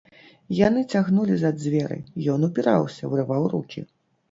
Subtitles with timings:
[0.67, 1.99] Яны цягнулі за дзверы,
[2.35, 3.89] ён упіраўся, вырываў рукі.